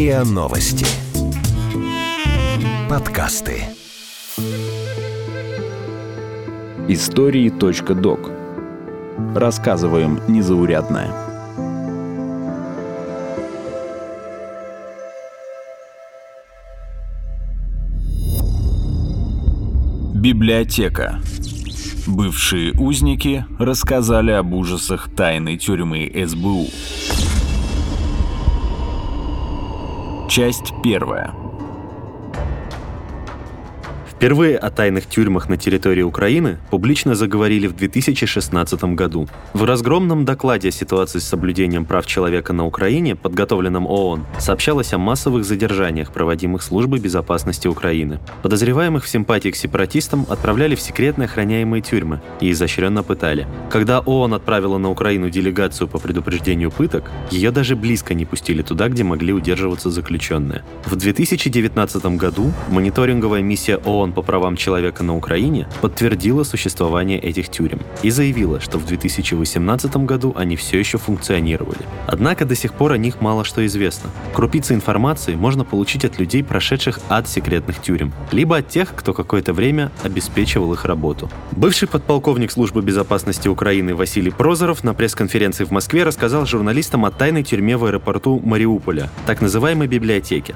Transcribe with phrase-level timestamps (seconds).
[0.00, 0.86] РИА Новости.
[2.88, 3.64] Подкасты.
[6.88, 8.30] Истории.док.
[9.34, 11.12] Рассказываем незаурядное.
[20.14, 21.20] Библиотека.
[22.06, 26.68] Бывшие узники рассказали об ужасах тайной тюрьмы СБУ.
[30.30, 31.39] Часть первая.
[34.20, 39.26] Впервые о тайных тюрьмах на территории Украины публично заговорили в 2016 году.
[39.54, 44.98] В разгромном докладе о ситуации с соблюдением прав человека на Украине, подготовленном ООН, сообщалось о
[44.98, 48.20] массовых задержаниях, проводимых Службой безопасности Украины.
[48.42, 53.46] Подозреваемых в симпатии к сепаратистам отправляли в секретно охраняемые тюрьмы и изощренно пытали.
[53.70, 58.88] Когда ООН отправила на Украину делегацию по предупреждению пыток, ее даже близко не пустили туда,
[58.88, 60.62] где могли удерживаться заключенные.
[60.84, 67.48] В 2019 году мониторинговая миссия ООН ООН по правам человека на Украине подтвердила существование этих
[67.48, 71.80] тюрем и заявила, что в 2018 году они все еще функционировали.
[72.06, 74.10] Однако до сих пор о них мало что известно.
[74.34, 79.52] Крупицы информации можно получить от людей, прошедших ад секретных тюрем, либо от тех, кто какое-то
[79.52, 81.30] время обеспечивал их работу.
[81.52, 87.42] Бывший подполковник службы безопасности Украины Василий Прозоров на пресс-конференции в Москве рассказал журналистам о тайной
[87.42, 90.54] тюрьме в аэропорту Мариуполя, так называемой библиотеке.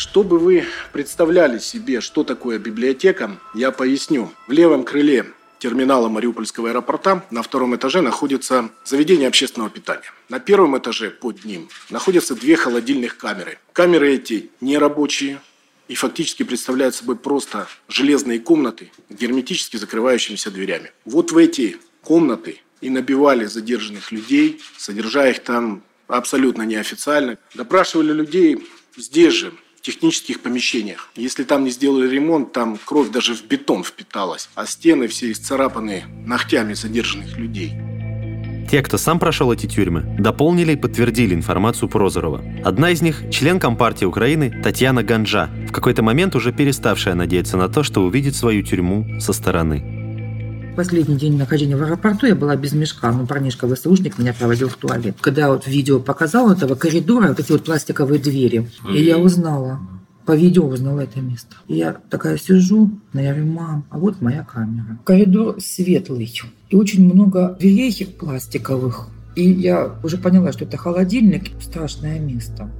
[0.00, 4.32] Чтобы вы представляли себе, что такое библиотека, я поясню.
[4.48, 5.26] В левом крыле
[5.58, 10.10] терминала Мариупольского аэропорта на втором этаже находится заведение общественного питания.
[10.30, 13.58] На первом этаже под ним находятся две холодильных камеры.
[13.74, 15.38] Камеры эти нерабочие
[15.86, 20.92] и фактически представляют собой просто железные комнаты, герметически закрывающимися дверями.
[21.04, 27.36] Вот в эти комнаты и набивали задержанных людей, содержа их там абсолютно неофициально.
[27.54, 31.10] Допрашивали людей здесь же, технических помещениях.
[31.16, 36.04] Если там не сделали ремонт, там кровь даже в бетон впиталась, а стены все исцарапаны
[36.26, 37.74] ногтями задержанных людей.
[38.70, 42.40] Те, кто сам прошел эти тюрьмы, дополнили и подтвердили информацию Прозорова.
[42.64, 47.68] Одна из них– член Компартии Украины Татьяна Ганжа, в какой-то момент уже переставшая надеяться на
[47.68, 49.99] то, что увидит свою тюрьму со стороны.
[50.76, 53.12] Последний день нахождения в аэропорту я была без мешка.
[53.12, 55.16] Ну, парнишка ВСУшник меня проводил в туалет.
[55.20, 59.80] Когда вот видео показал этого коридора, вот эти вот пластиковые двери, и я узнала
[60.30, 61.56] по видео узнала это место.
[61.66, 64.96] И я такая сижу, но я говорю, мам, а вот моя камера.
[65.04, 66.32] Коридор светлый.
[66.68, 69.08] И очень много дверей пластиковых.
[69.34, 71.50] И я уже поняла, что это холодильник.
[71.60, 72.70] Страшное место.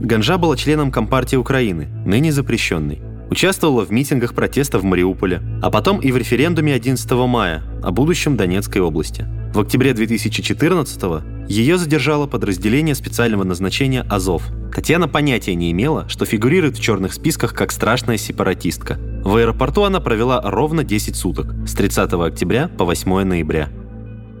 [0.00, 3.00] Ганжа была членом Компартии Украины, ныне запрещенной.
[3.34, 8.36] Участвовала в митингах протеста в Мариуполе, а потом и в референдуме 11 мая о будущем
[8.36, 9.26] Донецкой области.
[9.52, 14.44] В октябре 2014-го ее задержало подразделение специального назначения «Азов».
[14.72, 19.00] Татьяна понятия не имела, что фигурирует в черных списках как страшная сепаратистка.
[19.24, 23.68] В аэропорту она провела ровно 10 суток, с 30 октября по 8 ноября.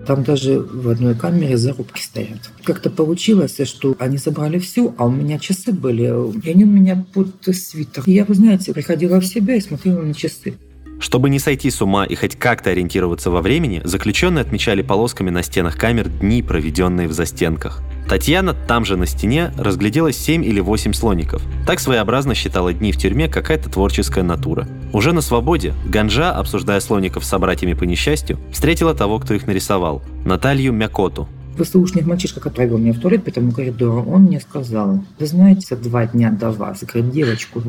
[0.06, 2.50] Там даже в одной камере зарубки стоят.
[2.62, 6.12] Как-то получилось, что они забрали все, а у меня часы были,
[6.44, 8.02] и они у меня под свитер.
[8.06, 10.54] И я, вы знаете, приходила в себя и смотрела на часы.
[11.00, 15.42] Чтобы не сойти с ума и хоть как-то ориентироваться во времени, заключенные отмечали полосками на
[15.42, 17.82] стенах камер дни, проведенные в застенках.
[18.14, 21.42] Татьяна там же на стене разглядела 7 или 8 слоников.
[21.66, 24.68] Так своеобразно считала дни в тюрьме какая-то творческая натура.
[24.92, 30.00] Уже на свободе Ганжа, обсуждая слоников с собратьями по несчастью, встретила того, кто их нарисовал–
[30.24, 35.00] Наталью Мякоту, ВСУшник мальчишка, который вел меня в туалет по этому коридору, он мне сказал,
[35.18, 37.64] вы знаете, за два дня до вас, говорит, девочку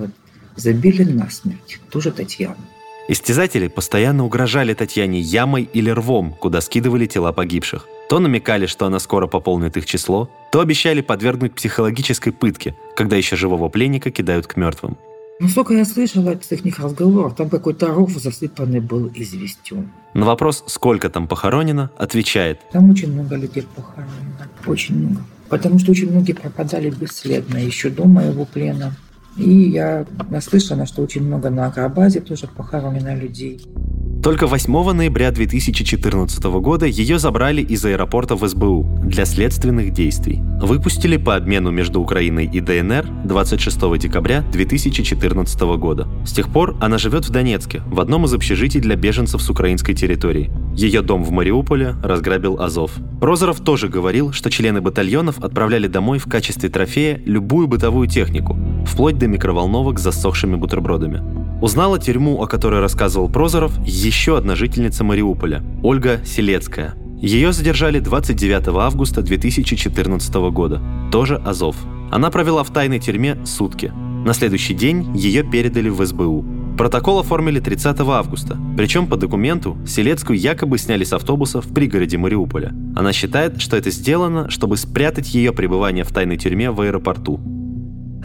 [0.56, 2.58] забили насмерть, тоже Татьяна.
[3.08, 7.88] Истязатели постоянно угрожали Татьяне ямой или рвом, куда скидывали тела погибших.
[8.10, 13.36] То намекали, что она скоро пополнит их число, то обещали подвергнуть психологической пытке, когда еще
[13.36, 14.98] живого пленника кидают к мертвым.
[15.40, 19.90] Ну, сколько я слышала с их разговоров, там какой-то ров засыпанный был известью.
[20.14, 22.62] На вопрос, сколько там похоронено, отвечает.
[22.72, 25.22] Там очень много людей похоронено, очень много.
[25.50, 28.96] Потому что очень многие пропадали бесследно еще до моего плена.
[29.36, 33.62] И я наслышана, что очень много на Агробазе тоже похоронено людей.
[34.26, 40.42] Только 8 ноября 2014 года ее забрали из аэропорта в СБУ для следственных действий.
[40.60, 46.08] Выпустили по обмену между Украиной и ДНР 26 декабря 2014 года.
[46.26, 49.94] С тех пор она живет в Донецке, в одном из общежитий для беженцев с украинской
[49.94, 50.52] территории.
[50.74, 52.94] Ее дом в Мариуполе разграбил Азов.
[53.22, 58.58] Прозоров тоже говорил, что члены батальонов отправляли домой в качестве трофея любую бытовую технику,
[58.88, 61.45] вплоть до микроволновок с засохшими бутербродами.
[61.62, 66.96] Узнала тюрьму, о которой рассказывал Прозоров, еще одна жительница Мариуполя– Ольга Селецкая.
[67.22, 70.82] Ее задержали 29 августа 2014 года.
[71.12, 71.78] Тоже Азов.
[72.12, 73.92] Она провела в тайной тюрьме сутки.
[74.26, 76.46] На следующий день ее передали в СБУ.
[76.78, 82.74] Протокол оформили 30 августа, причем по документу Селецкую якобы сняли с автобуса в пригороде Мариуполя.
[82.98, 87.40] Она считает, что это сделано, чтобы спрятать ее пребывание в тайной тюрьме в аэропорту.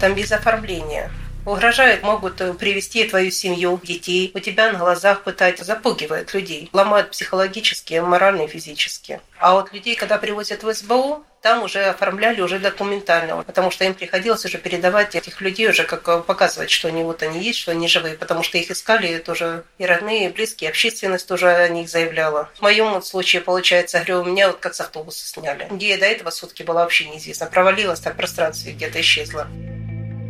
[0.00, 1.11] Там без оформления.
[1.47, 7.11] Угрожают, могут э, привести твою семью, детей, у тебя на глазах пытать, запугивают людей, ломают
[7.11, 9.21] психологически, морально и физически.
[9.39, 13.95] А вот людей, когда привозят в СБУ, там уже оформляли уже документально, потому что им
[13.95, 17.73] приходилось уже передавать этих людей уже как э, показывать, что они вот они есть, что
[17.73, 21.89] они живые, потому что их искали тоже и родные, и близкие, общественность тоже о них
[21.89, 22.51] заявляла.
[22.57, 25.69] В моем вот случае, получается, говорю, у меня вот как с автобуса сняли.
[25.71, 27.47] Где я до этого сутки была вообще неизвестно.
[27.47, 29.49] Провалилась так в пространстве, где-то исчезла.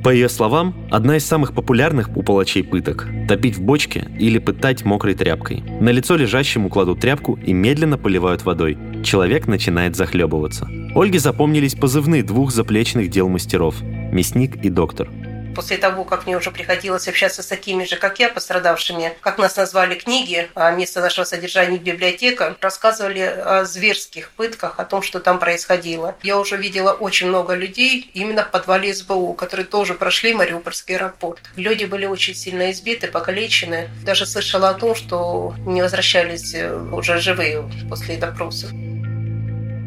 [0.02, 4.85] По ее словам, одна из самых популярных у палачей пыток– топить в бочке или пытать
[4.85, 5.62] мокрой тряпкой.
[5.81, 8.79] На лицо лежащему кладут тряпку и медленно поливают водой.
[9.05, 10.67] Человек начинает захлебываться.
[10.94, 15.11] Ольге запомнились позывные двух заплечных дел мастеров– мясник и доктор–
[15.55, 19.56] после того, как мне уже приходилось общаться с такими же, как я, пострадавшими, как нас
[19.56, 25.38] назвали книги, а место нашего содержания библиотека, рассказывали о зверских пытках, о том, что там
[25.38, 26.14] происходило.
[26.23, 31.41] Я уже видела очень много людей именно в подвале СБУ, которые тоже прошли Мариупольский аэропорт.
[31.56, 33.88] Люди были очень сильно избиты, покалечены.
[34.05, 38.70] Даже слышала о том, что не возвращались э, уже живые после допросов.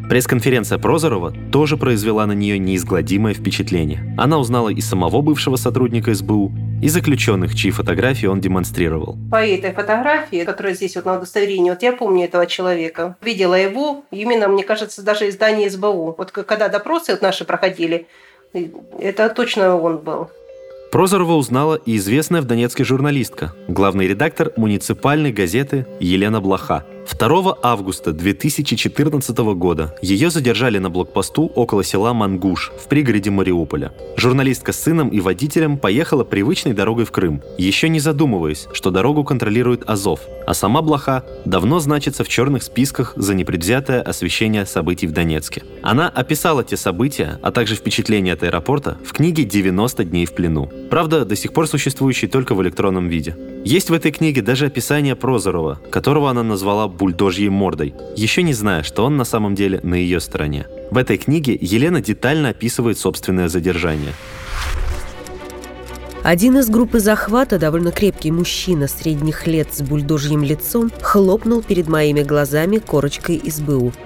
[0.09, 4.13] Пресс-конференция Прозорова тоже произвела на нее неизгладимое впечатление.
[4.17, 6.51] Она узнала и самого бывшего сотрудника СБУ,
[6.81, 9.17] и заключенных, чьи фотографии он демонстрировал.
[9.31, 14.03] По этой фотографии, которая здесь вот на удостоверении, вот я помню этого человека, видела его
[14.11, 16.15] именно, мне кажется, даже из здания СБУ.
[16.17, 18.07] Вот когда допросы вот наши проходили,
[18.99, 20.29] это точно он был.
[20.91, 28.13] Прозорова узнала и известная в Донецке журналистка, главный редактор муниципальной газеты Елена Блоха– 2 августа
[28.13, 33.93] 2014 года ее задержали на блокпосту около села Мангуш в пригороде Мариуполя.
[34.15, 39.23] Журналистка с сыном и водителем поехала привычной дорогой в Крым, еще не задумываясь, что дорогу
[39.23, 45.11] контролирует Азов, а сама Блоха давно значится в черных списках за непредвзятое освещение событий в
[45.11, 45.63] Донецке.
[45.81, 50.71] Она описала те события, а также впечатления от аэропорта в книге «90 дней в плену».
[50.89, 53.35] Правда, до сих пор существующей только в электронном виде.
[53.65, 58.83] Есть в этой книге даже описание Прозорова, которого она назвала бульдожьей мордой, еще не зная,
[58.83, 60.67] что он на самом деле на ее стороне.
[60.91, 64.11] В этой книге Елена детально описывает собственное задержание.
[66.23, 72.21] Один из группы захвата, довольно крепкий мужчина средних лет с бульдожьим лицом, хлопнул перед моими
[72.21, 73.61] глазами корочкой из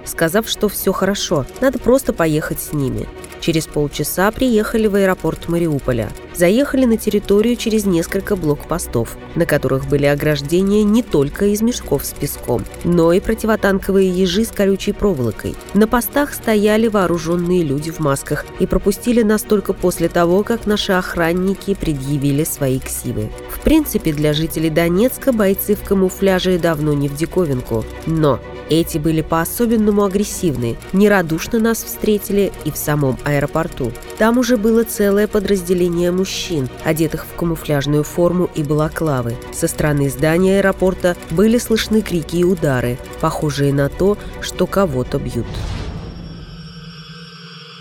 [0.05, 3.07] сказав, что все хорошо, надо просто поехать с ними.
[3.41, 6.09] Через полчаса приехали в аэропорт Мариуполя.
[6.33, 12.13] Заехали на территорию через несколько блокпостов, на которых были ограждения не только из мешков с
[12.13, 15.55] песком, но и противотанковые ежи с колючей проволокой.
[15.73, 20.93] На постах стояли вооруженные люди в масках и пропустили нас только после того, как наши
[20.93, 23.29] охранники предъявили свои ксивы.
[23.49, 27.83] В принципе, для жителей Донецка бойцы в камуфляже давно не в диковинку.
[28.05, 28.39] Но
[28.69, 33.91] эти были по-особенному агрессивны, нерадушно нас встретили и в самом аэропорту.
[34.17, 39.35] Там уже было целое подразделение мужчин, одетых в камуфляжную форму и балаклавы.
[39.53, 45.47] Со стороны здания аэропорта были слышны крики и удары, похожие на то, что кого-то бьют.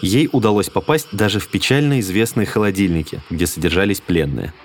[0.02, 4.52] Ей удалось попасть даже в печально известные холодильники, где содержались пленные–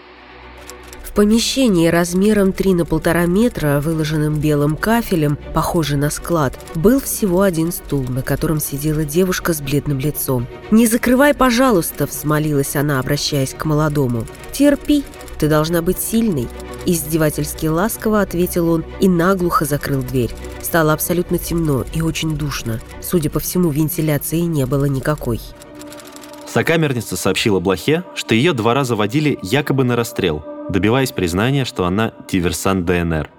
[1.11, 7.41] в помещении размером 3 на полтора метра, выложенным белым кафелем, похожий на склад, был всего
[7.41, 10.47] один стул, на котором сидела девушка с бледным лицом.
[10.71, 14.25] «Не закрывай, пожалуйста!»– взмолилась она, обращаясь к молодому.
[14.53, 15.03] «Терпи,
[15.37, 16.47] ты должна быть сильной!»
[16.85, 20.31] Издевательски ласково ответил он и наглухо закрыл дверь.
[20.61, 22.79] Стало абсолютно темно и очень душно.
[23.01, 25.41] Судя по всему, вентиляции не было никакой.
[26.47, 32.13] Сокамерница сообщила Блохе, что ее два раза водили якобы на расстрел, добиваясь признания, что она
[32.29, 33.29] диверсант ДНР.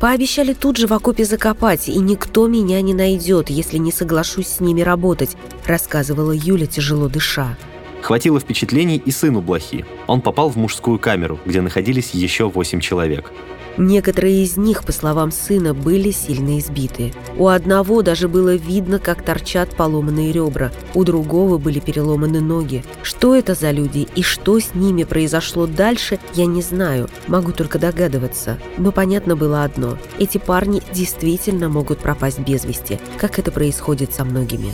[0.00, 4.60] Пообещали тут же в окопе закопать, и никто меня не найдет, если не соглашусь с
[4.60, 7.56] ними работать, рассказывала Юля, тяжело дыша.
[8.02, 9.84] Хватило впечатлений и сыну Блохи.
[10.08, 13.30] Он попал в мужскую камеру, где находились еще восемь человек.
[13.76, 17.12] Некоторые из них, по словам сына, были сильно избиты.
[17.36, 22.84] У одного даже было видно, как торчат поломанные ребра, у другого были переломаны ноги.
[23.02, 27.78] Что это за люди и что с ними произошло дальше, я не знаю, могу только
[27.78, 28.58] догадываться.
[28.78, 34.24] Но понятно было одно– эти парни действительно могут пропасть без вести, как это происходит со
[34.24, 34.72] многими.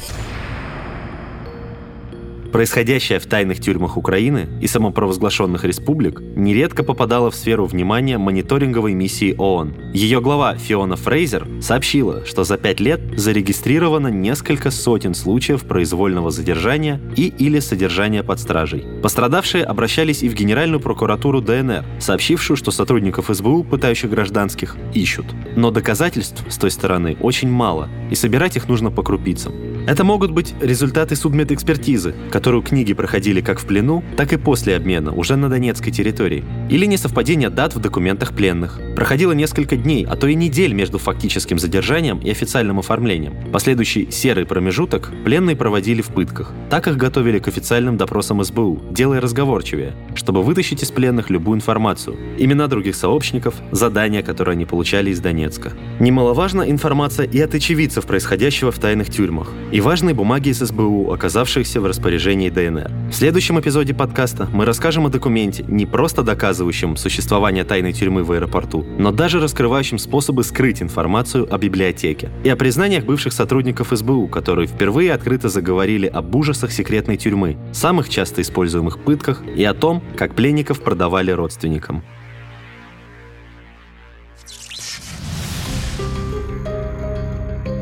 [2.53, 9.35] Происходящее в тайных тюрьмах Украины и самопровозглашенных республик нередко попадало в сферу внимания мониторинговой миссии
[9.37, 9.75] ООН.
[9.93, 17.01] Ее глава Фиона Фрейзер сообщила, что за пять лет зарегистрировано несколько сотен случаев произвольного задержания
[17.17, 18.85] и или содержания под стражей.
[19.03, 25.27] Пострадавшие обращались и в Генеральную прокуратуру ДНР, сообщившую, что сотрудников СБУ, пытающих гражданских, ищут.
[25.55, 29.53] Но доказательств с той стороны очень мало, и собирать их нужно по крупицам.
[29.89, 35.15] Это могут быть результаты судмедэкспертизы, которую книги проходили как в плену, так и после обмена,
[35.15, 36.45] уже на донецкой территории.
[36.69, 38.79] Или несовпадение дат в документах пленных.
[38.95, 43.33] Проходило несколько дней, а то и недель между фактическим задержанием и официальным оформлением.
[43.51, 46.53] Последующий серый промежуток пленные проводили в пытках.
[46.69, 52.15] Так их готовили к официальным допросам СБУ, делая разговорчивее, чтобы вытащить из пленных любую информацию.
[52.37, 55.73] Имена других сообщников, задания, которые они получали из Донецка.
[55.99, 61.81] Немаловажна информация и от очевидцев происходящего в тайных тюрьмах и важные бумаги из СБУ, оказавшиеся
[61.81, 62.91] в распоряжении ДНР.
[63.11, 68.33] В следующем эпизоде подкаста мы расскажем о документе, не просто доказывающем существование тайной тюрьмы в
[68.33, 74.27] аэропорту, но даже раскрывающем способы скрыть информацию о библиотеке, и о признаниях бывших сотрудников СБУ,
[74.27, 80.03] которые впервые открыто заговорили об ужасах секретной тюрьмы, самых часто используемых пытках и о том,
[80.17, 82.03] как пленников продавали родственникам.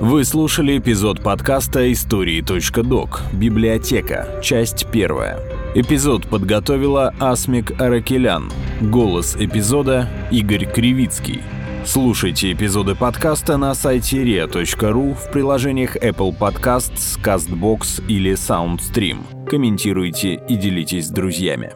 [0.00, 3.22] Вы слушали эпизод подкаста «Истории.док.
[3.32, 4.28] Библиотека.
[4.42, 5.40] Часть первая».
[5.74, 8.52] Эпизод подготовила Асмик Аракелян.
[8.82, 11.40] Голос эпизода Игорь Кривицкий.
[11.86, 19.48] Слушайте эпизоды подкаста на сайте ria.ru в приложениях Apple Podcasts, CastBox или SoundStream.
[19.48, 21.72] Комментируйте и делитесь с друзьями.